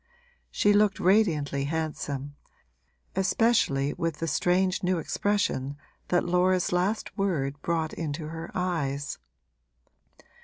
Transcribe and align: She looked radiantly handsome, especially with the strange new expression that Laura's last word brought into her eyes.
She 0.49 0.73
looked 0.73 0.99
radiantly 0.99 1.65
handsome, 1.65 2.35
especially 3.15 3.93
with 3.93 4.17
the 4.17 4.25
strange 4.27 4.81
new 4.81 4.97
expression 4.97 5.77
that 6.07 6.23
Laura's 6.25 6.71
last 6.71 7.15
word 7.19 7.61
brought 7.61 7.93
into 7.93 8.29
her 8.29 8.49
eyes. 8.55 9.19